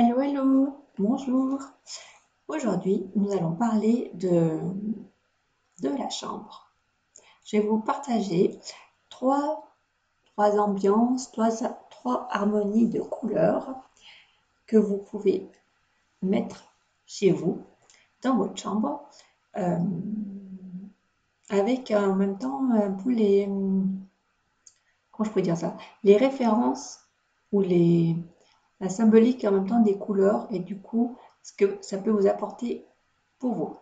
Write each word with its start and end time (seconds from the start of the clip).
Hello, 0.00 0.20
hello, 0.20 0.76
bonjour. 0.96 1.58
Aujourd'hui, 2.46 3.10
nous 3.16 3.32
allons 3.32 3.56
parler 3.56 4.12
de, 4.14 4.60
de 5.82 5.88
la 5.88 6.08
chambre. 6.08 6.70
Je 7.44 7.56
vais 7.56 7.66
vous 7.66 7.80
partager 7.80 8.60
trois, 9.08 9.68
ambiances, 10.36 11.32
trois, 11.32 12.28
harmonies 12.30 12.88
de 12.88 13.00
couleurs 13.00 13.74
que 14.68 14.76
vous 14.76 14.98
pouvez 14.98 15.50
mettre 16.22 16.72
chez 17.04 17.32
vous, 17.32 17.64
dans 18.22 18.36
votre 18.36 18.56
chambre, 18.56 19.02
euh, 19.56 19.78
avec 21.48 21.90
en 21.90 22.14
même 22.14 22.38
temps 22.38 22.70
un 22.70 22.92
peu 22.92 23.10
les, 23.10 23.46
comment 23.46 25.24
je 25.24 25.30
pourrais 25.30 25.42
dire 25.42 25.56
ça, 25.56 25.76
les 26.04 26.16
références 26.16 27.00
ou 27.50 27.62
les, 27.62 28.14
la 28.80 28.88
symbolique 28.88 29.44
en 29.44 29.52
même 29.52 29.66
temps 29.66 29.80
des 29.80 29.98
couleurs 29.98 30.46
et 30.50 30.58
du 30.58 30.78
coup 30.78 31.16
ce 31.42 31.52
que 31.52 31.78
ça 31.80 31.98
peut 31.98 32.10
vous 32.10 32.26
apporter 32.26 32.84
pour 33.38 33.54
vous. 33.54 33.76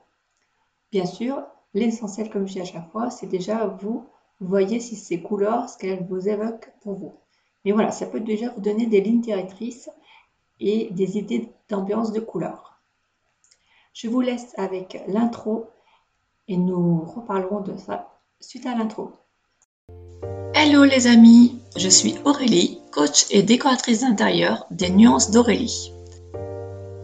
Bien 0.92 1.06
sûr, 1.06 1.42
l'essentiel 1.74 2.30
comme 2.30 2.46
je 2.46 2.54
dis 2.54 2.60
à 2.60 2.64
chaque 2.64 2.90
fois, 2.90 3.10
c'est 3.10 3.26
déjà 3.26 3.66
vous 3.66 4.06
voyez 4.40 4.80
si 4.80 4.96
ces 4.96 5.22
couleurs, 5.22 5.68
ce 5.68 5.78
qu'elles 5.78 6.06
vous 6.06 6.28
évoquent 6.28 6.72
pour 6.80 6.94
vous. 6.94 7.14
Mais 7.64 7.72
voilà, 7.72 7.90
ça 7.90 8.06
peut 8.06 8.20
déjà 8.20 8.50
vous 8.50 8.60
donner 8.60 8.86
des 8.86 9.00
lignes 9.00 9.20
directrices 9.20 9.90
et 10.60 10.90
des 10.92 11.18
idées 11.18 11.52
d'ambiance 11.68 12.12
de 12.12 12.20
couleurs. 12.20 12.80
Je 13.92 14.08
vous 14.08 14.20
laisse 14.20 14.54
avec 14.58 15.02
l'intro 15.08 15.68
et 16.48 16.56
nous 16.56 17.02
reparlerons 17.02 17.60
de 17.60 17.76
ça 17.76 18.20
suite 18.40 18.66
à 18.66 18.74
l'intro. 18.74 19.10
Hello 20.68 20.82
les 20.82 21.06
amis, 21.06 21.54
je 21.76 21.88
suis 21.88 22.16
Aurélie, 22.24 22.80
coach 22.90 23.26
et 23.30 23.44
décoratrice 23.44 24.00
d'intérieur 24.00 24.66
des 24.72 24.90
Nuances 24.90 25.30
d'Aurélie. 25.30 25.92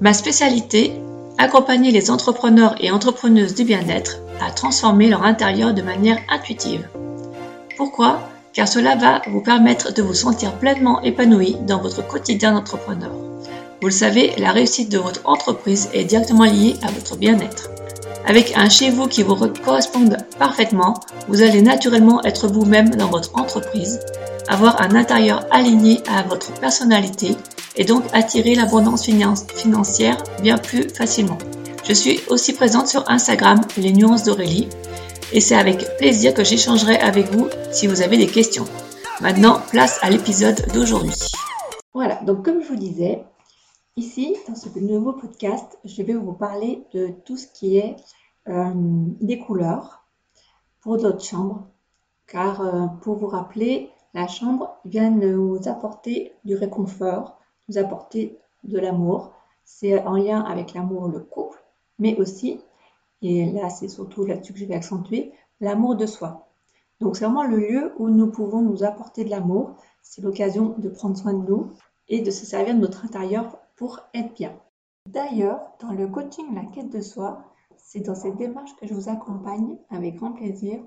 Ma 0.00 0.12
spécialité, 0.14 0.92
accompagner 1.38 1.92
les 1.92 2.10
entrepreneurs 2.10 2.74
et 2.80 2.90
entrepreneuses 2.90 3.54
du 3.54 3.62
bien-être 3.62 4.18
à 4.40 4.50
transformer 4.50 5.08
leur 5.08 5.22
intérieur 5.22 5.74
de 5.74 5.82
manière 5.82 6.18
intuitive. 6.28 6.88
Pourquoi? 7.76 8.18
Car 8.52 8.66
cela 8.66 8.96
va 8.96 9.22
vous 9.28 9.42
permettre 9.42 9.94
de 9.94 10.02
vous 10.02 10.12
sentir 10.12 10.58
pleinement 10.58 11.00
épanoui 11.02 11.56
dans 11.64 11.80
votre 11.80 12.04
quotidien 12.04 12.54
d'entrepreneur. 12.54 13.12
Vous 13.80 13.86
le 13.86 13.92
savez, 13.92 14.32
la 14.38 14.50
réussite 14.50 14.90
de 14.90 14.98
votre 14.98 15.20
entreprise 15.24 15.88
est 15.94 16.02
directement 16.02 16.46
liée 16.46 16.74
à 16.82 16.90
votre 16.90 17.16
bien-être. 17.16 17.70
Avec 18.26 18.56
un 18.56 18.68
chez 18.68 18.90
vous 18.90 19.08
qui 19.08 19.22
vous 19.22 19.34
corresponde 19.64 20.16
parfaitement, 20.38 20.94
vous 21.28 21.42
allez 21.42 21.60
naturellement 21.60 22.22
être 22.24 22.46
vous-même 22.46 22.90
dans 22.90 23.08
votre 23.08 23.36
entreprise, 23.38 24.00
avoir 24.48 24.80
un 24.80 24.94
intérieur 24.94 25.44
aligné 25.50 26.00
à 26.08 26.22
votre 26.22 26.52
personnalité 26.54 27.36
et 27.76 27.84
donc 27.84 28.04
attirer 28.12 28.54
l'abondance 28.54 29.08
financière 29.56 30.16
bien 30.40 30.56
plus 30.58 30.88
facilement. 30.88 31.38
Je 31.84 31.92
suis 31.92 32.20
aussi 32.28 32.52
présente 32.52 32.86
sur 32.86 33.10
Instagram, 33.10 33.60
les 33.76 33.92
nuances 33.92 34.24
d'Aurélie, 34.24 34.68
et 35.32 35.40
c'est 35.40 35.56
avec 35.56 35.96
plaisir 35.96 36.32
que 36.32 36.44
j'échangerai 36.44 36.96
avec 36.96 37.30
vous 37.32 37.48
si 37.72 37.86
vous 37.86 38.02
avez 38.02 38.18
des 38.18 38.26
questions. 38.26 38.66
Maintenant, 39.20 39.60
place 39.70 39.98
à 40.02 40.10
l'épisode 40.10 40.64
d'aujourd'hui. 40.72 41.14
Voilà, 41.94 42.20
donc 42.24 42.44
comme 42.44 42.62
je 42.62 42.68
vous 42.68 42.76
disais, 42.76 43.22
Ici, 43.98 44.34
dans 44.48 44.54
ce 44.54 44.70
nouveau 44.78 45.12
podcast, 45.12 45.78
je 45.84 46.02
vais 46.02 46.14
vous 46.14 46.32
parler 46.32 46.82
de 46.94 47.08
tout 47.26 47.36
ce 47.36 47.46
qui 47.46 47.76
est 47.76 47.94
euh, 48.48 48.72
des 48.74 49.38
couleurs 49.38 50.06
pour 50.80 50.96
notre 50.96 51.22
chambre. 51.22 51.68
Car 52.26 52.62
euh, 52.62 52.86
pour 53.02 53.16
vous 53.16 53.26
rappeler, 53.26 53.90
la 54.14 54.28
chambre 54.28 54.78
vient 54.86 55.10
nous 55.10 55.68
apporter 55.68 56.32
du 56.46 56.54
réconfort, 56.54 57.38
nous 57.68 57.76
apporter 57.76 58.38
de 58.64 58.78
l'amour. 58.78 59.34
C'est 59.62 60.02
en 60.06 60.16
lien 60.16 60.40
avec 60.40 60.72
l'amour, 60.72 61.08
le 61.08 61.20
couple, 61.20 61.62
mais 61.98 62.16
aussi, 62.16 62.62
et 63.20 63.52
là 63.52 63.68
c'est 63.68 63.88
surtout 63.88 64.24
là-dessus 64.24 64.54
que 64.54 64.58
je 64.58 64.64
vais 64.64 64.74
accentuer, 64.74 65.34
l'amour 65.60 65.96
de 65.96 66.06
soi. 66.06 66.48
Donc 67.00 67.16
c'est 67.16 67.26
vraiment 67.26 67.44
le 67.44 67.58
lieu 67.58 67.92
où 67.98 68.08
nous 68.08 68.30
pouvons 68.30 68.62
nous 68.62 68.84
apporter 68.84 69.22
de 69.24 69.30
l'amour. 69.30 69.76
C'est 70.00 70.22
l'occasion 70.22 70.76
de 70.78 70.88
prendre 70.88 71.18
soin 71.18 71.34
de 71.34 71.46
nous 71.46 71.72
et 72.08 72.22
de 72.22 72.30
se 72.30 72.46
servir 72.46 72.74
de 72.74 72.80
notre 72.80 73.04
intérieur 73.04 73.58
pour 73.76 74.00
être 74.14 74.34
bien. 74.34 74.58
D'ailleurs, 75.06 75.60
dans 75.80 75.92
le 75.92 76.06
coaching 76.08 76.54
La 76.54 76.64
quête 76.66 76.90
de 76.90 77.00
soi, 77.00 77.44
c'est 77.76 78.00
dans 78.00 78.14
cette 78.14 78.36
démarche 78.36 78.74
que 78.76 78.86
je 78.86 78.94
vous 78.94 79.08
accompagne 79.08 79.78
avec 79.90 80.16
grand 80.16 80.32
plaisir 80.32 80.82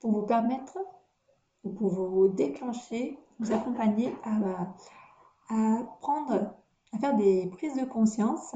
pour 0.00 0.12
vous 0.12 0.26
permettre, 0.26 0.78
ou 1.64 1.70
pour 1.70 1.88
vous 1.88 2.28
déclencher, 2.28 3.18
vous 3.38 3.52
accompagner 3.52 4.14
à, 4.24 5.86
prendre, 6.00 6.54
à 6.92 6.98
faire 6.98 7.16
des 7.16 7.46
prises 7.52 7.76
de 7.76 7.84
conscience 7.84 8.54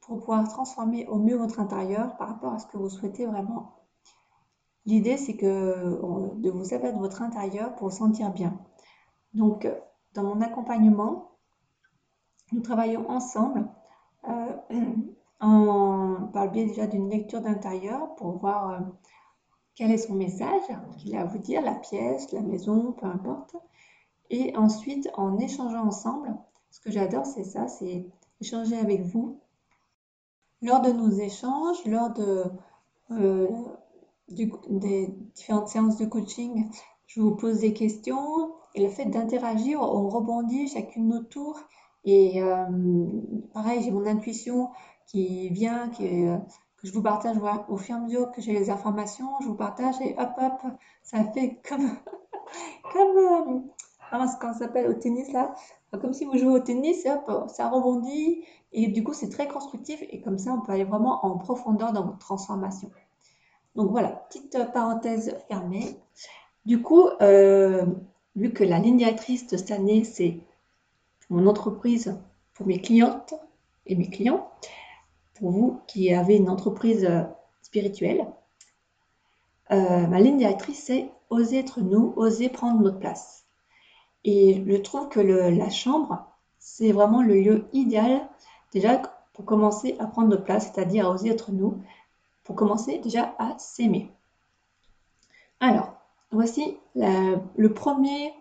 pour 0.00 0.20
pouvoir 0.20 0.48
transformer 0.48 1.06
au 1.08 1.18
mieux 1.18 1.36
votre 1.36 1.60
intérieur 1.60 2.16
par 2.16 2.28
rapport 2.28 2.52
à 2.52 2.58
ce 2.58 2.66
que 2.66 2.76
vous 2.76 2.88
souhaitez 2.88 3.26
vraiment. 3.26 3.74
L'idée, 4.86 5.16
c'est 5.16 5.36
que 5.36 5.98
de 6.36 6.50
vous 6.50 6.62
de 6.62 6.98
votre 6.98 7.22
intérieur 7.22 7.74
pour 7.74 7.88
vous 7.88 7.96
sentir 7.96 8.32
bien. 8.32 8.56
Donc, 9.34 9.68
dans 10.14 10.22
mon 10.22 10.40
accompagnement, 10.40 11.35
nous 12.52 12.60
travaillons 12.60 13.08
ensemble 13.10 13.68
euh, 14.28 14.56
en, 15.40 16.28
par 16.32 16.46
le 16.46 16.50
biais 16.50 16.66
déjà 16.66 16.86
d'une 16.86 17.10
lecture 17.10 17.40
d'intérieur 17.40 18.14
pour 18.16 18.38
voir 18.38 18.70
euh, 18.70 18.78
quel 19.74 19.90
est 19.90 19.98
son 19.98 20.14
message 20.14 20.62
qu'il 20.98 21.16
a 21.16 21.22
à 21.22 21.24
vous 21.24 21.38
dire, 21.38 21.60
la 21.60 21.74
pièce, 21.74 22.32
la 22.32 22.40
maison, 22.40 22.92
peu 22.92 23.06
importe. 23.06 23.56
Et 24.30 24.56
ensuite, 24.56 25.08
en 25.14 25.38
échangeant 25.38 25.86
ensemble, 25.86 26.34
ce 26.70 26.80
que 26.80 26.90
j'adore, 26.90 27.26
c'est 27.26 27.44
ça, 27.44 27.68
c'est 27.68 28.06
échanger 28.40 28.76
avec 28.76 29.02
vous. 29.02 29.40
Lors 30.62 30.80
de 30.80 30.90
nos 30.90 31.10
échanges, 31.10 31.84
lors 31.84 32.10
de, 32.10 32.44
euh, 33.10 33.48
des 34.28 35.08
différentes 35.34 35.68
séances 35.68 35.98
de 35.98 36.06
coaching, 36.06 36.70
je 37.06 37.20
vous 37.20 37.36
pose 37.36 37.60
des 37.60 37.72
questions 37.72 38.52
et 38.74 38.82
le 38.82 38.90
fait 38.90 39.06
d'interagir, 39.06 39.80
on 39.80 40.08
rebondit 40.08 40.68
chacune 40.68 41.08
notre 41.08 41.28
tour 41.28 41.58
et 42.06 42.40
euh, 42.40 42.64
pareil, 43.52 43.82
j'ai 43.82 43.90
mon 43.90 44.06
intuition 44.06 44.70
qui 45.06 45.48
vient, 45.48 45.90
euh, 46.00 46.38
que 46.76 46.86
je 46.86 46.92
vous 46.92 47.02
partage 47.02 47.36
au 47.68 47.76
fur 47.76 47.96
et 47.96 47.98
à 47.98 48.00
mesure 48.00 48.30
que 48.30 48.40
j'ai 48.40 48.52
les 48.52 48.70
informations, 48.70 49.26
je 49.42 49.48
vous 49.48 49.56
partage 49.56 49.96
et 50.00 50.14
hop 50.16 50.30
hop, 50.40 50.72
ça 51.02 51.24
fait 51.24 51.60
comme, 51.68 51.90
comme, 52.92 53.16
euh, 53.18 53.58
ah, 54.12 54.24
quand 54.40 54.52
ça 54.52 54.60
s'appelle 54.60 54.88
au 54.88 54.94
tennis 54.94 55.32
là, 55.32 55.52
comme 56.00 56.12
si 56.12 56.24
vous 56.24 56.38
jouez 56.38 56.52
au 56.52 56.60
tennis 56.60 57.04
et 57.06 57.10
hop, 57.10 57.48
ça 57.48 57.68
rebondit 57.68 58.44
et 58.70 58.86
du 58.86 59.02
coup 59.02 59.12
c'est 59.12 59.28
très 59.28 59.48
constructif 59.48 60.00
et 60.08 60.20
comme 60.20 60.38
ça 60.38 60.52
on 60.52 60.60
peut 60.60 60.72
aller 60.72 60.84
vraiment 60.84 61.26
en 61.26 61.38
profondeur 61.38 61.92
dans 61.92 62.04
votre 62.04 62.18
transformation. 62.18 62.88
Donc 63.74 63.90
voilà, 63.90 64.10
petite 64.30 64.56
parenthèse 64.72 65.36
fermée. 65.48 65.98
Du 66.66 66.82
coup, 66.82 67.08
vu 67.20 68.52
que 68.52 68.64
la 68.64 68.78
ligne 68.78 68.96
directrice 68.96 69.48
de 69.48 69.56
cette 69.56 69.70
année 69.72 70.04
c'est 70.04 70.40
mon 71.30 71.46
entreprise 71.46 72.18
pour 72.54 72.66
mes 72.66 72.80
clientes 72.80 73.34
et 73.86 73.94
mes 73.94 74.08
clients, 74.08 74.50
pour 75.34 75.50
vous 75.50 75.80
qui 75.86 76.12
avez 76.12 76.36
une 76.36 76.48
entreprise 76.48 77.04
euh, 77.04 77.22
spirituelle. 77.62 78.26
Euh, 79.70 80.06
ma 80.06 80.20
ligne 80.20 80.38
directrice, 80.38 80.84
c'est 80.84 81.10
oser 81.30 81.58
être 81.58 81.80
nous, 81.80 82.12
oser 82.16 82.48
prendre 82.48 82.80
notre 82.80 82.98
place. 82.98 83.44
Et 84.24 84.64
je 84.66 84.76
trouve 84.76 85.08
que 85.08 85.20
la 85.20 85.70
chambre, 85.70 86.26
c'est 86.58 86.92
vraiment 86.92 87.22
le 87.22 87.34
lieu 87.34 87.68
idéal 87.72 88.28
déjà 88.72 89.00
pour 89.32 89.44
commencer 89.44 89.96
à 89.98 90.06
prendre 90.06 90.28
notre 90.28 90.44
place, 90.44 90.72
c'est-à-dire 90.72 91.06
à 91.06 91.10
oser 91.10 91.30
être 91.30 91.52
nous, 91.52 91.80
pour 92.42 92.56
commencer 92.56 92.98
déjà 92.98 93.34
à 93.38 93.56
s'aimer. 93.58 94.10
Alors, 95.60 95.92
voici 96.30 96.76
le 96.94 97.68
premier 97.68 98.32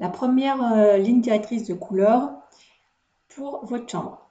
la 0.00 0.08
première 0.08 0.60
euh, 0.72 0.96
ligne 0.96 1.20
directrice 1.20 1.68
de 1.68 1.74
couleur 1.74 2.32
pour 3.28 3.64
votre 3.66 3.88
chambre. 3.88 4.30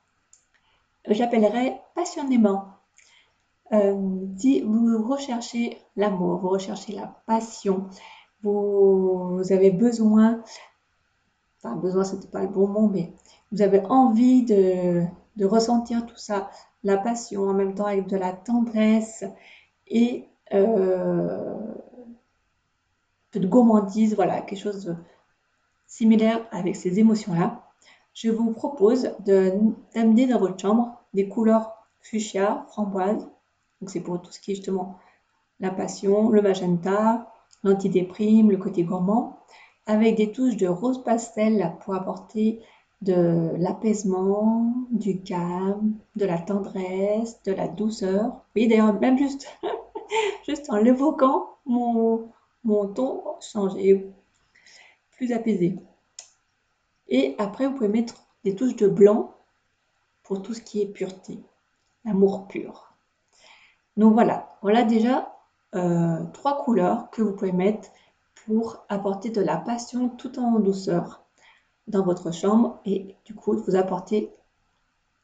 J'appellerai 1.07 1.79
passionnément. 1.95 2.65
Euh, 3.71 4.25
si 4.35 4.61
vous 4.61 5.01
recherchez 5.07 5.77
l'amour, 5.95 6.39
vous 6.39 6.49
recherchez 6.49 6.93
la 6.93 7.21
passion, 7.27 7.87
vous, 8.41 9.41
avez 9.51 9.69
besoin, 9.69 10.41
enfin 11.57 11.75
besoin 11.75 12.03
c'était 12.03 12.27
pas 12.27 12.41
le 12.41 12.47
bon 12.47 12.67
mot, 12.67 12.87
mais 12.87 13.13
vous 13.51 13.61
avez 13.61 13.81
envie 13.85 14.43
de, 14.43 15.03
ressentir 15.43 16.05
tout 16.05 16.17
ça, 16.17 16.49
la 16.83 16.97
passion 16.97 17.43
en 17.43 17.53
même 17.53 17.75
temps 17.75 17.85
avec 17.85 18.07
de 18.07 18.17
la 18.17 18.33
tendresse 18.33 19.23
et 19.87 20.27
euh, 20.51 21.55
de 23.33 23.47
gourmandise, 23.47 24.15
voilà, 24.15 24.41
quelque 24.41 24.59
chose 24.59 24.83
de, 24.83 24.95
similaire 25.89 26.47
avec 26.51 26.77
ces 26.77 26.99
émotions-là, 26.99 27.65
je 28.13 28.29
vous 28.29 28.51
propose 28.51 29.11
d'amener 29.19 30.27
dans 30.27 30.39
votre 30.39 30.59
chambre 30.59 31.01
des 31.13 31.27
couleurs 31.27 31.73
fuchsia, 31.99 32.65
framboise. 32.69 33.27
Donc 33.81 33.89
c'est 33.89 33.99
pour 33.99 34.21
tout 34.21 34.31
ce 34.31 34.39
qui 34.39 34.51
est 34.51 34.55
justement 34.55 34.97
la 35.59 35.71
passion, 35.71 36.29
le 36.29 36.41
magenta, 36.41 37.31
l'antidéprime, 37.63 38.51
le 38.51 38.57
côté 38.57 38.83
gourmand, 38.83 39.39
avec 39.85 40.15
des 40.15 40.31
touches 40.31 40.55
de 40.55 40.67
rose 40.67 41.03
pastel 41.03 41.73
pour 41.81 41.95
apporter 41.95 42.61
de 43.01 43.51
l'apaisement, 43.57 44.73
du 44.91 45.21
calme, 45.21 45.95
de 46.15 46.25
la 46.25 46.37
tendresse, 46.37 47.41
de 47.43 47.53
la 47.53 47.67
douceur. 47.67 48.45
Oui, 48.55 48.67
d'ailleurs, 48.67 48.99
même 48.99 49.17
juste, 49.17 49.47
juste 50.47 50.69
en 50.69 50.77
l'évoquant, 50.77 51.49
mon, 51.65 52.29
ton 52.93 53.23
change 53.39 53.75
plus 55.19 55.33
apaisé. 55.33 55.77
Et 57.09 57.35
après, 57.39 57.67
vous 57.67 57.73
pouvez 57.73 57.89
mettre 57.89 58.15
des 58.45 58.55
touches 58.55 58.77
de 58.77 58.87
blanc 58.87 59.35
pour 60.23 60.41
tout 60.41 60.53
ce 60.53 60.61
qui 60.61 60.81
est 60.81 60.85
pureté, 60.85 61.43
l'amour 62.05 62.47
pur. 62.47 62.93
Donc 63.97 64.13
voilà, 64.13 64.55
voilà 64.61 64.83
déjà 64.83 65.35
euh, 65.75 66.23
trois 66.31 66.63
couleurs 66.63 67.09
que 67.09 67.21
vous 67.21 67.33
pouvez 67.33 67.51
mettre 67.51 67.89
pour 68.45 68.85
apporter 68.87 69.29
de 69.29 69.41
la 69.41 69.57
passion 69.57 70.07
tout 70.07 70.39
en 70.39 70.57
douceur 70.57 71.21
dans 71.87 72.05
votre 72.05 72.31
chambre 72.31 72.79
et 72.85 73.17
du 73.25 73.35
coup 73.35 73.57
vous 73.57 73.75
apporter 73.75 74.31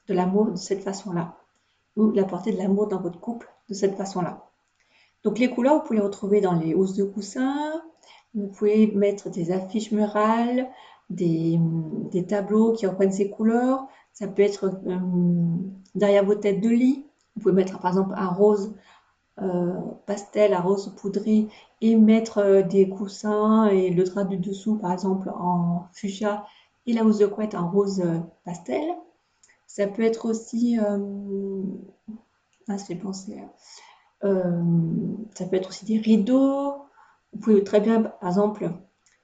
de 0.10 0.14
l'amour 0.14 0.52
de 0.52 0.58
cette 0.58 0.84
façon-là 0.84 1.38
ou 1.96 2.12
l'apporter 2.12 2.52
de 2.52 2.58
l'amour 2.58 2.88
dans 2.88 3.00
votre 3.00 3.22
couple 3.22 3.50
de 3.70 3.74
cette 3.74 3.96
façon-là. 3.96 4.46
Donc 5.24 5.40
les 5.40 5.50
couleurs, 5.50 5.76
vous 5.76 5.88
pouvez 5.88 6.02
retrouver 6.02 6.42
dans 6.42 6.54
les 6.54 6.74
hausses 6.74 6.96
de 6.96 7.06
coussins, 7.06 7.82
vous 8.36 8.48
pouvez 8.48 8.88
mettre 8.88 9.30
des 9.30 9.52
affiches 9.52 9.92
murales, 9.92 10.70
des, 11.10 11.60
tableaux 12.28 12.74
qui 12.74 12.86
reprennent 12.86 13.12
ces 13.12 13.30
couleurs. 13.30 13.88
Ça 14.14 14.28
peut 14.28 14.42
être 14.42 14.66
euh, 14.66 15.00
derrière 15.96 16.26
vos 16.26 16.36
têtes 16.36 16.62
de 16.62 16.70
lit. 16.70 17.06
Vous 17.36 17.44
pouvez 17.44 17.54
mettre 17.54 17.80
par 17.80 17.92
exemple 17.92 18.14
un 18.18 18.28
rose 18.28 18.74
euh, 19.42 19.74
pastel, 20.06 20.54
un 20.54 20.62
rose 20.62 20.94
poudré 20.98 21.48
et 21.82 21.96
mettre 21.96 22.40
euh, 22.40 22.62
des 22.62 22.90
coussins 22.90 23.68
et 23.68 23.90
le 23.90 24.04
drap 24.04 24.24
du 24.24 24.38
dessous 24.38 24.78
par 24.78 24.94
exemple 24.94 25.30
en 25.30 25.88
fuchsia 25.92 26.46
et 26.86 26.94
la 26.94 27.04
housse 27.04 27.18
de 27.18 27.26
couette 27.26 27.56
en 27.56 27.70
rose 27.70 28.04
pastel. 28.46 28.84
Ça 29.68 29.88
peut 29.88 30.04
être 30.04 30.30
aussi, 30.30 30.78
ah, 30.78 32.78
ça 32.78 32.86
fait 32.86 32.96
penser, 32.96 33.44
ça 34.22 35.46
peut 35.50 35.56
être 35.56 35.70
aussi 35.70 35.86
des 35.86 35.98
rideaux. 35.98 36.75
Vous 37.36 37.42
pouvez 37.42 37.66
très 37.66 37.82
bien, 37.82 38.02
par 38.02 38.30
exemple, 38.30 38.72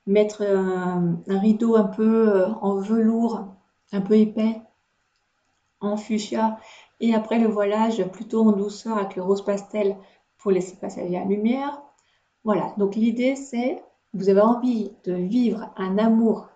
mettre 0.05 0.41
un, 0.41 1.21
rideau 1.27 1.77
un 1.77 1.85
peu 1.85 2.27
euh, 2.27 2.49
en 2.61 2.75
velours, 2.75 3.45
un 3.93 4.01
peu 4.01 4.17
épais, 4.17 4.61
en 5.79 5.95
fuchsia, 5.95 6.59
et 6.99 7.15
après 7.15 7.39
le 7.39 7.47
voilage 7.47 8.05
plutôt 8.11 8.45
en 8.45 8.51
douceur 8.51 8.97
avec 8.97 9.15
le 9.15 9.23
rose 9.23 9.45
pastel 9.45 9.95
pour 10.37 10.51
laisser 10.51 10.75
passer 10.75 11.07
la 11.07 11.23
lumière. 11.23 11.81
Voilà, 12.43 12.73
donc 12.77 12.95
l'idée 12.95 13.37
c'est, 13.37 13.81
vous 14.13 14.27
avez 14.27 14.41
envie 14.41 14.91
de 15.05 15.13
vivre 15.13 15.71
un 15.77 15.97
amour 15.97 16.49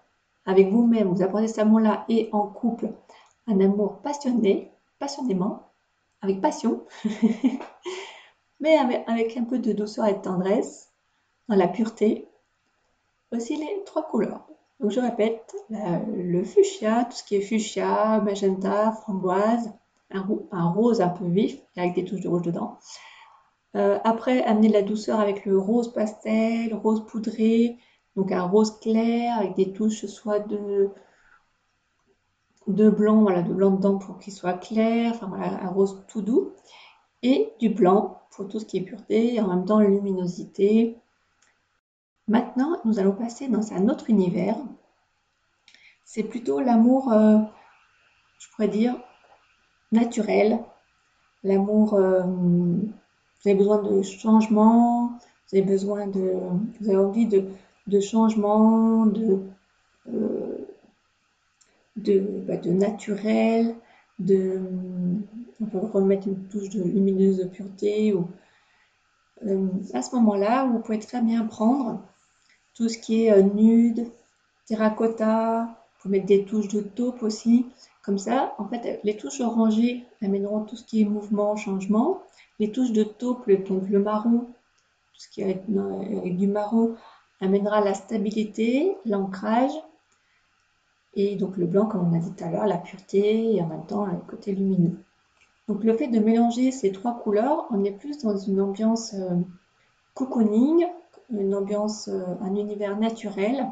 avec 0.46 0.70
vous-même, 0.70 1.08
vous 1.08 1.24
apportez 1.24 1.48
cet 1.48 1.60
amour-là 1.60 2.04
et 2.10 2.28
en 2.34 2.48
couple, 2.48 2.90
un 3.48 3.62
amour 3.62 4.02
passionné, 4.02 4.74
passionnément, 5.00 5.72
avec 6.22 6.42
passion, 6.42 6.84
mais 8.60 8.76
avec 8.76 9.38
un 9.38 9.46
peu 9.46 9.60
de 9.60 9.72
douceur 9.72 10.08
et 10.08 10.16
de 10.16 10.22
tendresse, 10.22 10.92
dans 11.48 11.56
la 11.56 11.68
pureté, 11.68 12.28
Voici 13.32 13.58
les 13.58 13.84
trois 13.86 14.04
couleurs. 14.04 14.46
Donc 14.80 14.92
je 14.92 15.00
répète, 15.00 15.56
le 15.70 16.44
fuchsia, 16.44 17.06
tout 17.06 17.18
ce 17.18 17.24
qui 17.24 17.36
est 17.36 17.42
fuchsia, 17.42 18.22
magenta, 18.22 18.92
framboise, 18.92 19.74
un, 20.12 20.70
rose 20.70 21.02
un 21.02 21.10
peu 21.10 21.26
vif, 21.26 21.58
avec 21.76 21.96
des 21.96 22.06
touches 22.06 22.22
de 22.22 22.30
rouge 22.30 22.44
dedans. 22.44 22.78
Euh, 23.76 24.00
après, 24.04 24.44
amener 24.44 24.70
de 24.70 24.74
la 24.74 24.84
douceur 24.84 25.20
avec 25.20 25.46
le 25.46 25.58
rose 25.58 25.92
pastel, 25.92 26.74
rose 26.74 27.06
poudré, 27.08 27.78
donc 28.16 28.32
un 28.32 28.44
rose 28.44 28.80
clair 28.80 29.38
avec 29.38 29.56
des 29.56 29.74
touches 29.74 30.06
soit 30.06 30.40
de, 30.40 30.90
de 32.68 32.90
blanc, 32.90 33.22
voilà, 33.22 33.42
de 33.42 33.54
blanc 33.54 33.72
dedans 33.72 33.98
pour 33.98 34.20
qu'il 34.20 34.32
soit 34.32 34.54
clair, 34.54 35.12
enfin 35.14 35.28
voilà, 35.28 35.62
un 35.62 35.70
rose 35.70 36.06
tout 36.08 36.22
doux, 36.22 36.54
et 37.24 37.52
du 37.60 37.70
blanc 37.70 38.22
pour 38.32 38.48
tout 38.48 38.60
ce 38.60 38.66
qui 38.66 38.78
est 38.78 38.82
pureté, 38.82 39.36
et 39.36 39.42
en 39.42 39.48
même 39.48 39.66
temps 39.66 39.80
luminosité, 39.80 41.02
Maintenant, 42.28 42.78
nous 42.86 42.98
allons 42.98 43.12
passer 43.12 43.48
dans 43.48 43.74
un 43.74 43.88
autre 43.88 44.10
univers. 44.10 44.58
C'est 46.04 46.24
plutôt 46.24 46.60
l'amour, 46.60 47.14
euh, 47.14 47.38
je 48.40 48.48
pourrais 48.50 48.68
dire, 48.68 48.96
naturel. 49.92 50.60
L'amour, 51.44 51.94
euh, 51.94 52.24
vous 52.24 52.90
avez 53.46 53.54
besoin 53.54 53.84
de 53.84 54.02
changement, 54.02 55.10
vous 55.10 55.58
avez 55.58 55.62
besoin 55.62 56.08
de, 56.08 56.34
vous 56.80 56.90
avez 56.90 56.98
envie 56.98 57.28
de, 57.28 58.00
changement, 58.00 59.06
de, 59.06 59.42
euh, 60.12 60.68
de, 61.96 62.20
bah, 62.48 62.58
de 62.58 62.72
naturel, 62.72 63.76
de, 64.18 64.62
on 65.62 65.66
peut 65.66 65.78
remettre 65.78 66.28
une 66.28 66.48
touche 66.48 66.70
de 66.70 66.82
lumineuse 66.84 67.48
pureté. 67.54 68.16
À 69.94 70.02
ce 70.02 70.16
moment-là, 70.16 70.66
vous 70.66 70.80
pouvez 70.80 70.98
très 70.98 71.22
bien 71.22 71.46
prendre 71.46 72.02
tout 72.76 72.90
ce 72.90 72.98
qui 72.98 73.26
est 73.26 73.32
euh, 73.32 73.42
nude, 73.42 74.06
terracotta, 74.68 75.68
faut 75.98 76.10
mettre 76.10 76.26
des 76.26 76.46
touches 76.46 76.68
de 76.68 76.82
taupe 76.82 77.24
aussi. 77.24 77.66
Comme 78.04 78.20
ça, 78.20 78.54
en 78.60 78.68
fait, 78.68 79.00
les 79.04 79.18
touches 79.18 79.42
orangées 79.42 80.06
amèneront 80.22 80.64
tout 80.64 80.76
ce 80.76 80.84
qui 80.84 81.02
est 81.02 81.06
mouvement, 81.06 81.56
changement. 81.56 82.22
Les 82.60 82.72
touches 82.72 82.92
de 82.92 83.04
taupe, 83.04 83.50
donc 83.50 83.90
le 83.90 84.00
marron, 84.00 84.40
tout 84.40 85.20
ce 85.20 85.30
qui 85.30 85.42
est 85.42 85.46
avec 85.46 86.38
du 86.38 86.48
marron, 86.48 86.96
amènera 87.42 87.82
la 87.82 87.94
stabilité, 87.94 88.96
l'ancrage. 89.06 89.72
Et 91.16 91.36
donc 91.36 91.58
le 91.58 91.66
blanc, 91.66 91.86
comme 91.86 92.12
on 92.12 92.16
a 92.16 92.20
dit 92.20 92.32
tout 92.34 92.44
à 92.44 92.52
l'heure, 92.52 92.68
la 92.68 92.78
pureté 92.78 93.56
et 93.56 93.62
en 93.62 93.68
même 93.68 93.86
temps 93.86 94.06
le 94.06 94.18
côté 94.28 94.52
lumineux. 94.52 94.98
Donc 95.68 95.84
le 95.84 95.98
fait 95.98 96.08
de 96.08 96.20
mélanger 96.20 96.72
ces 96.72 96.92
trois 96.92 97.18
couleurs, 97.18 97.66
on 97.72 97.84
est 97.84 97.92
plus 97.92 98.20
dans 98.20 98.38
une 98.38 98.62
ambiance 98.62 99.14
euh, 99.16 99.36
cocooning, 100.14 100.86
une 101.30 101.56
ambiance, 101.56 102.08
euh, 102.08 102.24
un 102.42 102.56
univers 102.56 102.98
naturel. 102.98 103.68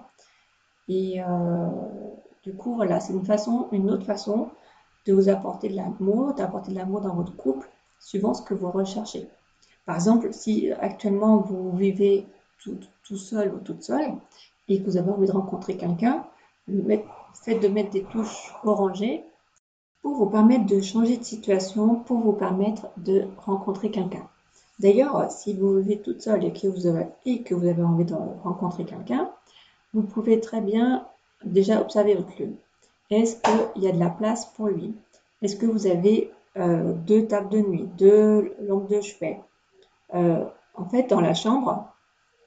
Et 0.87 1.21
euh, 1.21 1.67
du 2.43 2.53
coup, 2.53 2.75
voilà, 2.75 2.99
c'est 2.99 3.13
une 3.13 3.25
façon, 3.25 3.67
une 3.71 3.89
autre 3.89 4.05
façon 4.05 4.49
de 5.05 5.13
vous 5.13 5.29
apporter 5.29 5.69
de 5.69 5.75
l'amour, 5.75 6.33
d'apporter 6.33 6.71
de 6.71 6.77
l'amour 6.77 7.01
dans 7.01 7.15
votre 7.15 7.35
couple, 7.35 7.69
suivant 7.99 8.33
ce 8.33 8.41
que 8.41 8.53
vous 8.53 8.71
recherchez. 8.71 9.29
Par 9.85 9.95
exemple, 9.95 10.33
si 10.33 10.71
actuellement 10.71 11.37
vous 11.37 11.75
vivez 11.75 12.25
tout, 12.59 13.17
seul 13.17 13.53
ou 13.53 13.59
toute 13.59 13.83
seule 13.83 14.13
et 14.69 14.81
que 14.81 14.85
vous 14.85 14.97
avez 14.97 15.11
envie 15.11 15.27
de 15.27 15.33
rencontrer 15.33 15.75
quelqu'un, 15.75 16.25
le 16.67 16.99
fait 17.33 17.59
de 17.59 17.67
mettre 17.67 17.91
des 17.91 18.03
touches 18.03 18.53
orangées 18.63 19.25
pour 20.01 20.15
vous 20.15 20.25
permettre 20.27 20.65
de 20.65 20.81
changer 20.81 21.17
de 21.17 21.23
situation, 21.23 21.95
pour 21.95 22.19
vous 22.19 22.33
permettre 22.33 22.87
de 22.97 23.27
rencontrer 23.37 23.91
quelqu'un. 23.91 24.27
D'ailleurs, 24.79 25.31
si 25.31 25.53
vous 25.53 25.77
vivez 25.79 26.01
toute 26.01 26.21
seule 26.21 26.43
et 26.45 26.53
que 26.53 26.67
vous 26.67 26.87
avez, 26.87 27.83
envie 27.83 28.05
de 28.05 28.15
rencontrer 28.43 28.85
quelqu'un, 28.85 29.31
vous 29.93 30.01
pouvez 30.01 30.39
très 30.39 30.61
bien 30.61 31.07
déjà 31.45 31.79
observer 31.79 32.15
votre 32.15 32.37
lieu. 32.39 32.53
Est-ce 33.09 33.37
qu'il 33.37 33.83
y 33.83 33.87
a 33.87 33.91
de 33.91 33.99
la 33.99 34.09
place 34.09 34.45
pour 34.45 34.67
lui? 34.67 34.95
Est-ce 35.41 35.55
que 35.55 35.65
vous 35.65 35.87
avez 35.87 36.31
euh, 36.57 36.93
deux 36.93 37.27
tables 37.27 37.49
de 37.49 37.59
nuit, 37.59 37.87
deux 37.97 38.55
lampes 38.61 38.89
de 38.89 39.01
chevet? 39.01 39.39
Euh, 40.15 40.45
En 40.75 40.85
fait, 40.85 41.03
dans 41.09 41.21
la 41.21 41.35
chambre, 41.35 41.87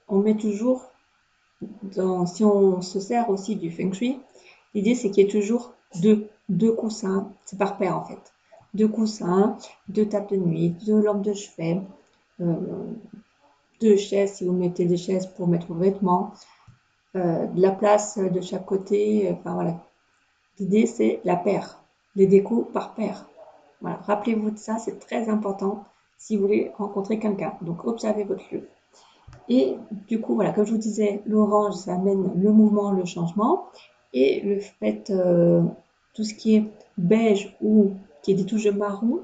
on 0.09 0.19
met 0.19 0.35
toujours, 0.35 0.91
si 2.25 2.43
on 2.43 2.81
se 2.81 2.99
sert 2.99 3.29
aussi 3.29 3.55
du 3.55 3.71
feng 3.71 3.93
shui, 3.93 4.19
l'idée 4.73 4.95
c'est 4.95 5.09
qu'il 5.11 5.23
y 5.23 5.27
ait 5.27 5.31
toujours 5.31 5.73
deux, 6.01 6.27
deux 6.49 6.73
coussins, 6.73 7.31
c'est 7.45 7.57
par 7.57 7.77
paire 7.77 7.97
en 7.97 8.03
fait. 8.03 8.33
Deux 8.73 8.89
coussins, 8.89 9.57
deux 9.87 10.07
tables 10.07 10.27
de 10.27 10.35
nuit, 10.37 10.69
deux 10.85 11.01
lampes 11.01 11.21
de 11.21 11.33
chevet, 11.33 11.81
deux 12.39 13.97
chaises 13.97 14.33
si 14.33 14.45
vous 14.45 14.53
mettez 14.53 14.85
des 14.85 14.97
chaises 14.97 15.27
pour 15.27 15.47
mettre 15.47 15.67
vos 15.67 15.75
vêtements, 15.75 16.33
euh, 17.15 17.47
de 17.47 17.61
la 17.61 17.71
place 17.71 18.17
de 18.17 18.41
chaque 18.41 18.65
côté. 18.65 19.29
Enfin 19.31 19.53
voilà. 19.53 19.75
L'idée 20.59 20.85
c'est 20.85 21.21
la 21.23 21.35
paire, 21.35 21.83
les 22.15 22.27
décos 22.27 22.63
par 22.73 22.93
paire. 22.93 23.27
Voilà. 23.81 23.97
Rappelez-vous 24.03 24.51
de 24.51 24.57
ça, 24.57 24.77
c'est 24.77 24.99
très 24.99 25.29
important 25.29 25.85
si 26.17 26.35
vous 26.35 26.43
voulez 26.43 26.71
rencontrer 26.77 27.19
quelqu'un. 27.19 27.53
Donc 27.61 27.85
observez 27.85 28.23
votre 28.23 28.43
lieu. 28.51 28.67
Et 29.49 29.77
du 30.07 30.19
coup, 30.19 30.35
voilà, 30.35 30.51
comme 30.51 30.65
je 30.65 30.71
vous 30.71 30.77
disais, 30.77 31.21
l'orange, 31.25 31.75
ça 31.75 31.93
amène 31.93 32.31
le 32.35 32.51
mouvement, 32.51 32.91
le 32.91 33.05
changement. 33.05 33.67
Et 34.13 34.41
le 34.41 34.59
fait, 34.59 35.09
euh, 35.09 35.61
tout 36.13 36.23
ce 36.23 36.33
qui 36.33 36.55
est 36.55 36.65
beige 36.97 37.55
ou 37.61 37.91
qui 38.21 38.31
est 38.31 38.35
des 38.35 38.45
touches 38.45 38.67
marron, 38.67 39.21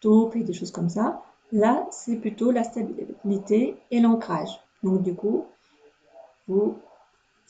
taupe 0.00 0.36
et 0.36 0.42
des 0.42 0.52
choses 0.52 0.70
comme 0.70 0.88
ça, 0.88 1.22
Là, 1.56 1.86
c'est 1.90 2.16
plutôt 2.16 2.50
la 2.50 2.64
stabilité 2.64 3.76
et 3.90 4.00
l'ancrage. 4.00 4.60
Donc, 4.82 5.02
du 5.02 5.14
coup, 5.14 5.46
vous 6.48 6.76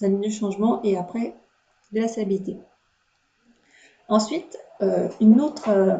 avez 0.00 0.14
du 0.18 0.30
changement 0.30 0.80
et 0.84 0.96
après 0.96 1.34
de 1.90 2.00
la 2.00 2.06
stabilité. 2.06 2.56
Ensuite, 4.08 4.56
euh, 4.80 5.08
une 5.20 5.40
autre. 5.40 5.68
Euh, 5.70 5.96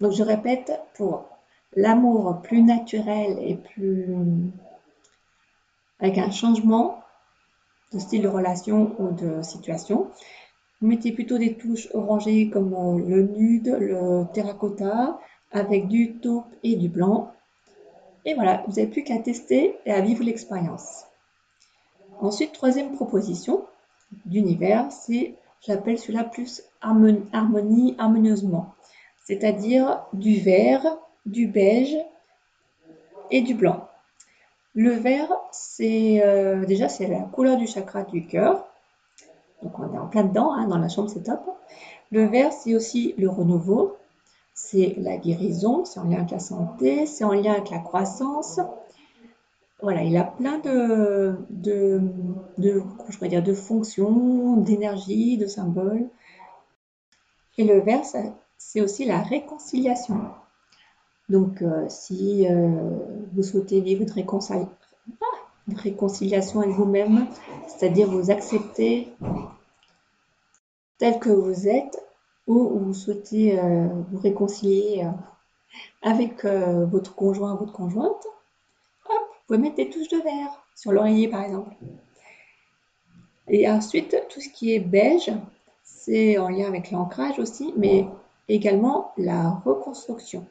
donc, 0.00 0.12
je 0.12 0.22
répète, 0.22 0.70
pour 0.92 1.24
l'amour 1.74 2.42
plus 2.42 2.62
naturel 2.62 3.38
et 3.40 3.54
plus. 3.56 4.14
avec 5.98 6.18
un 6.18 6.30
changement 6.30 7.00
de 7.94 7.98
style 8.00 8.20
de 8.20 8.28
relation 8.28 8.94
ou 8.98 9.12
de 9.12 9.40
situation, 9.40 10.10
vous 10.82 10.88
mettez 10.88 11.12
plutôt 11.12 11.38
des 11.38 11.56
touches 11.56 11.88
orangées 11.94 12.50
comme 12.50 12.74
euh, 12.74 12.98
le 12.98 13.22
nude, 13.22 13.74
le 13.80 14.24
terracotta, 14.34 15.18
avec 15.52 15.88
du 15.88 16.14
taupe 16.14 16.46
et 16.62 16.76
du 16.76 16.88
blanc. 16.88 17.32
Et 18.24 18.34
voilà, 18.34 18.62
vous 18.66 18.74
n'avez 18.74 18.86
plus 18.86 19.04
qu'à 19.04 19.18
tester 19.18 19.76
et 19.84 19.92
à 19.92 20.00
vivre 20.00 20.24
l'expérience. 20.24 21.04
Ensuite, 22.20 22.52
troisième 22.52 22.92
proposition 22.92 23.64
d'univers, 24.26 24.90
c'est, 24.92 25.34
j'appelle 25.60 25.98
cela 25.98 26.24
plus 26.24 26.62
harmonie, 26.80 27.96
harmonieusement. 27.98 28.74
C'est-à-dire 29.24 30.04
du 30.12 30.38
vert, 30.40 30.84
du 31.26 31.46
beige 31.46 31.96
et 33.30 33.42
du 33.42 33.54
blanc. 33.54 33.88
Le 34.74 34.90
vert, 34.90 35.32
c'est 35.50 36.22
euh, 36.24 36.64
déjà 36.64 36.88
c'est 36.88 37.06
la 37.06 37.20
couleur 37.20 37.56
du 37.56 37.66
chakra 37.66 38.04
du 38.04 38.26
cœur. 38.26 38.66
Donc 39.62 39.78
on 39.78 39.94
est 39.94 39.98
en 39.98 40.06
plein 40.06 40.24
dedans, 40.24 40.52
hein, 40.52 40.66
dans 40.66 40.78
la 40.78 40.88
chambre, 40.88 41.10
c'est 41.10 41.22
top. 41.22 41.40
Le 42.10 42.24
vert, 42.24 42.52
c'est 42.52 42.74
aussi 42.74 43.14
le 43.18 43.28
renouveau, 43.28 43.96
c'est 44.54 44.94
la 44.98 45.16
guérison, 45.16 45.84
c'est 45.84 46.00
en 46.00 46.04
lien 46.04 46.18
avec 46.18 46.30
la 46.30 46.38
santé, 46.38 47.06
c'est 47.06 47.24
en 47.24 47.32
lien 47.32 47.52
avec 47.52 47.70
la 47.70 47.78
croissance. 47.78 48.60
Voilà, 49.82 50.02
il 50.02 50.16
a 50.16 50.24
plein 50.24 50.58
de, 50.58 51.34
de, 51.50 52.00
je 52.58 53.40
de 53.40 53.54
fonctions, 53.54 54.56
d'énergie, 54.56 55.36
de 55.38 55.46
symboles. 55.46 56.08
Et 57.58 57.64
le 57.64 57.80
vert, 57.80 58.04
c'est 58.58 58.80
aussi 58.80 59.04
la 59.04 59.20
réconciliation. 59.20 60.20
Donc, 61.28 61.62
euh, 61.62 61.86
si 61.88 62.46
euh, 62.48 62.68
vous 63.32 63.42
souhaitez 63.42 63.80
vivre 63.80 64.04
une 64.16 65.76
réconciliation 65.76 66.60
avec 66.60 66.72
vous-même, 66.74 67.26
c'est-à-dire 67.66 68.08
vous 68.08 68.30
accepter 68.30 69.08
tel 70.98 71.18
que 71.18 71.30
vous 71.30 71.68
êtes, 71.68 71.98
ou 72.52 72.78
vous 72.78 72.94
souhaitez 72.94 73.58
euh, 73.58 73.88
vous 74.10 74.18
réconcilier 74.18 75.06
avec 76.02 76.44
votre 76.44 77.14
conjoint 77.14 77.54
ou 77.54 77.58
votre 77.58 77.72
conjointe, 77.72 78.26
hop, 79.06 79.22
vous 79.30 79.46
pouvez 79.46 79.58
mettre 79.58 79.76
des 79.76 79.88
touches 79.88 80.08
de 80.08 80.18
verre 80.18 80.62
sur 80.74 80.92
l'oreiller 80.92 81.28
par 81.28 81.42
exemple. 81.42 81.74
Et 83.48 83.68
ensuite, 83.68 84.16
tout 84.28 84.40
ce 84.40 84.48
qui 84.48 84.74
est 84.74 84.80
beige, 84.80 85.32
c'est 85.82 86.38
en 86.38 86.48
lien 86.48 86.66
avec 86.66 86.90
l'ancrage 86.90 87.38
aussi, 87.38 87.72
mais 87.76 88.06
également 88.48 89.12
la 89.16 89.50
reconstruction. 89.64 90.46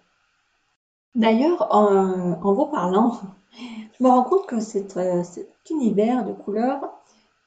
D'ailleurs, 1.16 1.68
en, 1.72 2.54
vous 2.54 2.66
parlant, 2.68 3.20
je 3.58 4.04
me 4.04 4.10
rends 4.10 4.24
compte 4.24 4.46
que 4.46 4.56
euh, 4.56 5.24
cet 5.24 5.70
univers 5.70 6.26
de 6.26 6.32
couleurs, 6.32 6.82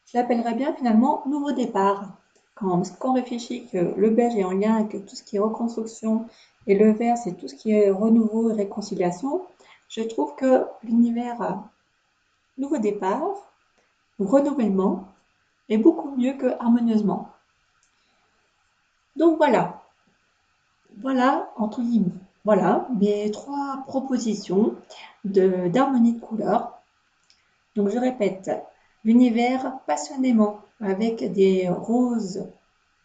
je 0.06 0.18
l'appellerais 0.18 0.54
bien 0.54 0.74
finalement 0.74 1.22
nouveau 1.26 1.52
départ. 1.52 2.18
Quand, 2.54 2.82
on 3.00 3.12
réfléchit 3.12 3.66
que 3.66 3.78
le 3.78 4.10
beige 4.10 4.36
est 4.36 4.44
en 4.44 4.52
lien 4.52 4.76
avec 4.76 4.90
tout 5.06 5.16
ce 5.16 5.22
qui 5.22 5.36
est 5.36 5.40
reconstruction 5.40 6.26
et 6.66 6.76
le 6.76 6.92
vert, 6.92 7.16
c'est 7.16 7.34
tout 7.34 7.48
ce 7.48 7.54
qui 7.54 7.72
est 7.72 7.90
renouveau 7.90 8.50
et 8.50 8.54
réconciliation, 8.54 9.42
je 9.88 10.02
trouve 10.02 10.34
que 10.36 10.64
l'univers 10.82 11.62
nouveau 12.58 12.78
départ 12.78 13.34
ou 14.18 14.26
renouvellement 14.26 15.08
est 15.68 15.78
beaucoup 15.78 16.14
mieux 16.16 16.34
que 16.34 16.46
harmonieusement. 16.60 17.28
Donc 19.16 19.36
voilà. 19.36 19.82
Voilà, 21.00 21.50
entre 21.56 21.82
guillemets. 21.82 22.12
Voilà 22.44 22.86
mes 23.00 23.30
trois 23.30 23.82
propositions 23.86 24.76
d'harmonie 25.24 26.12
de, 26.12 26.20
couleurs. 26.20 26.78
Donc 27.74 27.88
je 27.88 27.98
répète, 27.98 28.50
l'univers 29.02 29.78
passionnément 29.86 30.60
avec 30.80 31.32
des 31.32 31.68
roses, 31.68 32.48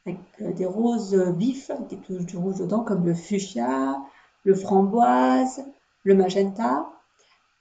euh, 0.07 0.13
des 0.39 0.65
roses 0.65 1.15
vifs, 1.37 1.71
des 1.89 1.97
touches 1.97 2.25
de 2.25 2.37
rouge 2.37 2.59
dedans 2.59 2.83
comme 2.83 3.05
le 3.05 3.13
fuchsia, 3.13 4.01
le 4.43 4.55
framboise, 4.55 5.65
le 6.03 6.15
magenta, 6.15 6.89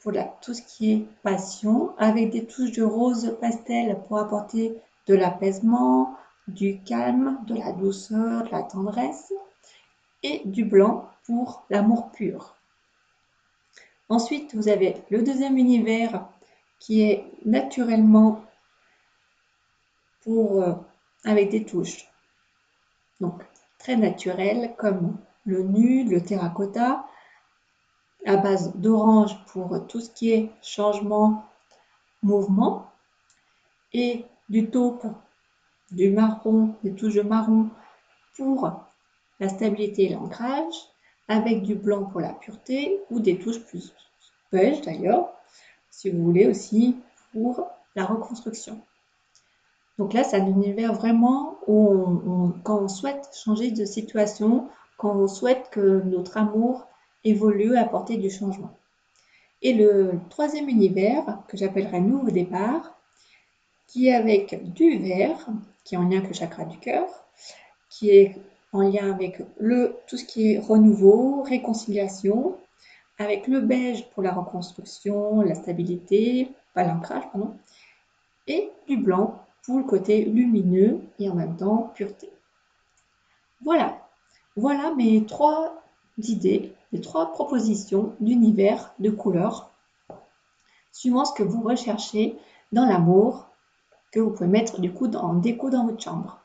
pour 0.03 0.13
tout 0.41 0.55
ce 0.55 0.63
qui 0.63 0.93
est 0.93 1.07
passion, 1.23 1.91
avec 1.99 2.31
des 2.31 2.47
touches 2.47 2.73
de 2.73 2.85
rose 2.85 3.37
pastel 3.41 3.99
pour 4.07 4.19
apporter 4.19 4.77
de 5.07 5.15
l'apaisement, 5.15 6.17
du 6.47 6.81
calme, 6.83 7.39
de 7.47 7.55
la 7.55 7.73
douceur, 7.73 8.45
de 8.45 8.51
la 8.51 8.63
tendresse, 8.63 9.33
et 10.23 10.43
du 10.45 10.65
blanc 10.65 11.09
pour 11.25 11.65
l'amour 11.71 12.11
pur. 12.11 12.57
Ensuite, 14.09 14.55
vous 14.55 14.69
avez 14.69 14.97
le 15.11 15.23
deuxième 15.23 15.59
univers 15.59 16.27
qui 16.79 17.03
est 17.03 17.25
naturellement 17.45 18.41
euh, 20.29 20.75
avec 21.25 21.51
des 21.51 21.65
touches. 21.65 22.07
Donc, 23.21 23.43
très 23.79 23.97
naturel 23.97 24.75
comme 24.79 25.17
le 25.45 25.63
nude, 25.63 26.11
le 26.11 26.23
terracotta, 26.23 27.05
à 28.27 28.37
base 28.37 28.75
d'orange 28.77 29.37
pour 29.47 29.87
tout 29.87 30.01
ce 30.01 30.11
qui 30.11 30.31
est 30.31 30.51
changement, 30.63 31.45
mouvement, 32.23 32.91
et 33.93 34.27
du 34.49 34.71
taupe, 34.71 35.07
du 35.91 36.11
marron, 36.11 36.75
des 36.83 36.95
touches 36.95 37.15
de 37.15 37.23
marron 37.23 37.71
pour 38.37 38.71
la 39.41 39.49
stabilité 39.49 40.05
et 40.05 40.15
l'ancrage, 40.15 40.75
avec 41.29 41.63
du 41.63 41.75
blanc 41.75 42.05
pour 42.05 42.21
la 42.21 42.33
pureté 42.33 43.01
ou 43.11 43.21
des 43.21 43.39
touches 43.39 43.61
plus 43.65 43.95
beige 44.51 44.81
d'ailleurs, 44.83 45.33
si 45.91 46.11
vous 46.11 46.23
voulez 46.23 46.47
aussi 46.47 46.97
pour 47.33 47.69
la 47.95 48.05
reconstruction. 48.05 48.81
Donc 49.99 50.13
là, 50.13 50.23
c'est 50.23 50.37
un 50.37 50.47
univers 50.47 50.93
vraiment 50.93 51.59
où 51.67 52.53
quand 52.63 52.83
on 52.83 52.89
souhaite 52.89 53.29
changer 53.35 53.73
de 53.73 53.85
situation, 53.85 54.69
quand 54.97 55.17
on 55.17 55.27
souhaite 55.27 55.69
que 55.71 56.03
notre 56.03 56.37
amour 56.37 56.87
évolue, 57.25 57.77
apporter 57.77 58.17
du 58.17 58.31
changement. 58.31 58.79
Et 59.61 59.75
le 59.75 60.13
troisième 60.31 60.69
univers, 60.69 61.41
que 61.49 61.57
j'appellerai 61.57 62.01
nouveau 62.01 62.31
départ, 62.31 62.97
qui 63.89 64.09
est 64.09 64.15
avec 64.15 64.73
du 64.73 64.99
vert, 64.99 65.49
qui 65.83 65.97
est 65.97 65.99
en 65.99 66.03
lien 66.03 66.19
avec 66.19 66.29
le 66.29 66.35
chakra 66.35 66.65
du 66.65 66.79
cœur, 66.79 67.07
qui 67.91 68.11
est 68.11 68.37
en 68.73 68.83
lien 68.83 69.13
avec 69.13 69.41
le, 69.59 69.97
tout 70.07 70.17
ce 70.17 70.25
qui 70.25 70.53
est 70.53 70.59
renouveau, 70.59 71.43
réconciliation, 71.43 72.57
avec 73.19 73.49
le 73.49 73.61
beige 73.61 74.09
pour 74.11 74.23
la 74.23 74.33
reconstruction, 74.33 75.41
la 75.41 75.57
stabilité, 75.57 76.51
pas 76.75 76.85
l'ancrage, 76.85 77.25
pardon, 77.33 77.57
et 78.47 78.71
du 78.87 78.97
blanc 78.97 79.41
le 79.77 79.85
côté 79.85 80.25
lumineux 80.25 81.01
et 81.19 81.29
en 81.29 81.35
même 81.35 81.57
temps 81.57 81.93
pureté. 81.95 82.31
Voilà, 83.63 84.09
voilà 84.57 84.95
mes 84.95 85.27
trois 85.27 85.83
idées, 86.17 86.73
mes 86.93 87.03
trois 87.03 87.33
propositions 87.33 88.15
d'univers 88.21 88.95
de 88.99 89.11
couleurs, 89.11 89.71
suivant 90.93 91.27
ce 91.27 91.35
que 91.35 91.43
vous 91.43 91.61
recherchez 91.61 92.39
dans 92.73 92.87
l'amour, 92.87 93.49
que 94.13 94.21
vous 94.21 94.31
pouvez 94.31 94.49
mettre 94.49 94.81
du 94.81 94.91
coup 94.91 95.11
en 95.15 95.35
déco 95.35 95.69
dans 95.69 95.85
votre 95.85 96.03
chambre 96.03 96.41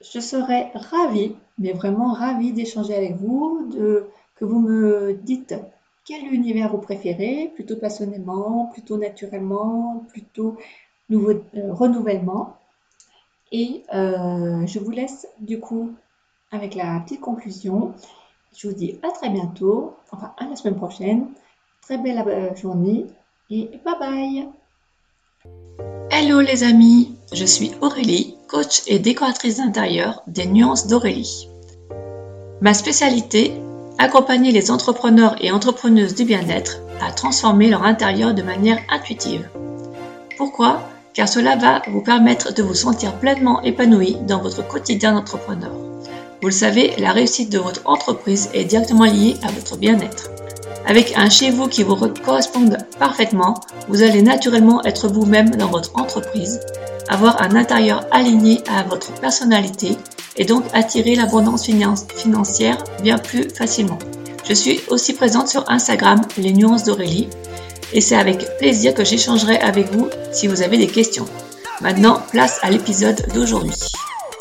je 0.00 0.20
serais 0.20 0.70
ravie, 0.74 1.34
mais 1.58 1.72
vraiment 1.72 2.12
ravie 2.12 2.52
d'échanger 2.52 2.94
avec 2.94 3.16
vous, 3.16 3.68
de, 3.72 4.06
que 4.36 4.44
vous 4.44 4.60
me 4.60 5.14
dites 5.14 5.54
quel 6.04 6.32
univers 6.32 6.70
vous 6.70 6.78
préférez, 6.78 7.50
plutôt 7.54 7.76
passionnément, 7.76 8.66
plutôt 8.66 8.96
naturellement, 8.96 10.04
plutôt 10.08 10.56
nouveau, 11.08 11.30
euh, 11.30 11.72
renouvellement. 11.72 12.56
Et 13.52 13.84
euh, 13.94 14.66
je 14.66 14.78
vous 14.78 14.90
laisse 14.90 15.28
du 15.40 15.60
coup 15.60 15.92
avec 16.50 16.74
la 16.74 17.00
petite 17.00 17.20
conclusion. 17.20 17.94
Je 18.56 18.68
vous 18.68 18.74
dis 18.74 18.98
à 19.02 19.10
très 19.10 19.30
bientôt, 19.30 19.94
enfin 20.10 20.32
à 20.38 20.46
la 20.46 20.56
semaine 20.56 20.76
prochaine. 20.76 21.28
Très 21.82 21.98
belle 21.98 22.22
euh, 22.26 22.54
journée 22.56 23.06
et 23.50 23.70
bye 23.84 23.94
bye 24.00 24.48
Hello 26.10 26.40
les 26.40 26.64
amis, 26.64 27.14
je 27.32 27.44
suis 27.44 27.72
Aurélie, 27.80 28.36
coach 28.48 28.82
et 28.86 28.98
décoratrice 28.98 29.58
d'intérieur 29.58 30.22
des 30.26 30.46
Nuances 30.46 30.86
d'Aurélie. 30.86 31.48
Ma 32.60 32.74
spécialité, 32.74 33.52
accompagner 33.98 34.50
les 34.50 34.70
entrepreneurs 34.70 35.36
et 35.40 35.52
entrepreneuses 35.52 36.14
du 36.14 36.24
bien-être 36.24 36.78
à 37.00 37.12
transformer 37.12 37.68
leur 37.68 37.84
intérieur 37.84 38.34
de 38.34 38.42
manière 38.42 38.78
intuitive. 38.88 39.48
Pourquoi? 40.36 40.80
Car 41.16 41.26
cela 41.26 41.56
va 41.56 41.80
vous 41.90 42.02
permettre 42.02 42.52
de 42.52 42.62
vous 42.62 42.74
sentir 42.74 43.14
pleinement 43.14 43.62
épanoui 43.62 44.18
dans 44.28 44.42
votre 44.42 44.68
quotidien 44.68 45.14
d'entrepreneur. 45.14 45.72
Vous 46.42 46.48
le 46.48 46.52
savez, 46.52 46.92
la 46.98 47.12
réussite 47.12 47.50
de 47.50 47.58
votre 47.58 47.80
entreprise 47.86 48.50
est 48.52 48.64
directement 48.64 49.06
liée 49.06 49.38
à 49.42 49.50
votre 49.50 49.78
bien-être. 49.78 50.28
Avec 50.86 51.16
un 51.16 51.30
chez 51.30 51.50
vous 51.50 51.68
qui 51.68 51.84
vous 51.84 51.96
corresponde 52.22 52.76
parfaitement, 52.98 53.54
vous 53.88 54.02
allez 54.02 54.20
naturellement 54.20 54.84
être 54.84 55.08
vous-même 55.08 55.56
dans 55.56 55.68
votre 55.68 55.98
entreprise, 55.98 56.60
avoir 57.08 57.40
un 57.40 57.56
intérieur 57.56 58.04
aligné 58.10 58.62
à 58.68 58.82
votre 58.82 59.10
personnalité 59.14 59.96
et 60.36 60.44
donc 60.44 60.64
attirer 60.74 61.14
l'abondance 61.14 61.64
financière 61.64 62.84
bien 63.02 63.16
plus 63.16 63.48
facilement. 63.48 63.98
Je 64.46 64.52
suis 64.52 64.80
aussi 64.88 65.14
présente 65.14 65.48
sur 65.48 65.64
Instagram, 65.70 66.20
les 66.36 66.52
nuances 66.52 66.84
d'Aurélie, 66.84 67.30
et 67.92 68.00
c'est 68.00 68.16
avec 68.16 68.58
plaisir 68.58 68.94
que 68.94 69.04
j'échangerai 69.04 69.58
avec 69.58 69.90
vous 69.92 70.08
si 70.32 70.46
vous 70.46 70.62
avez 70.62 70.78
des 70.78 70.86
questions. 70.86 71.26
Maintenant, 71.80 72.22
place 72.30 72.58
à 72.62 72.70
l'épisode 72.70 73.20
d'aujourd'hui. 73.34 73.74